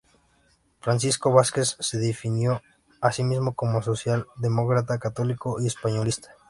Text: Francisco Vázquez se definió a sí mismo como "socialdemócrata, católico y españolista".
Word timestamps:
Francisco 0.79 1.31
Vázquez 1.31 1.77
se 1.79 1.99
definió 1.99 2.63
a 3.01 3.11
sí 3.11 3.23
mismo 3.23 3.53
como 3.53 3.83
"socialdemócrata, 3.83 4.97
católico 4.97 5.61
y 5.61 5.67
españolista". 5.67 6.35